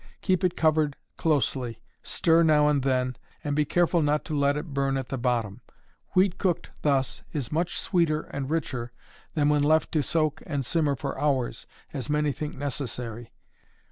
Keep 0.23 0.43
it 0.43 0.57
covered 0.57 0.95
closely, 1.15 1.79
stir 2.01 2.41
now 2.41 2.67
and 2.67 2.81
then, 2.81 3.17
and 3.43 3.55
be 3.55 3.65
careful 3.65 4.01
not 4.01 4.25
to 4.25 4.35
let 4.35 4.57
it 4.57 4.73
burn 4.73 4.97
at 4.97 5.09
the 5.09 5.17
bottom. 5.19 5.61
Wheat 6.15 6.39
cooked 6.39 6.71
thus 6.81 7.21
is 7.33 7.51
much 7.51 7.79
sweeter 7.79 8.21
and 8.31 8.49
richer 8.49 8.91
than 9.35 9.47
when 9.47 9.61
left 9.61 9.91
to 9.91 10.01
soak 10.01 10.41
and 10.47 10.65
simmer 10.65 10.95
for 10.95 11.19
hours, 11.21 11.67
as 11.93 12.09
many 12.09 12.31
think 12.31 12.57
necessary. 12.57 13.31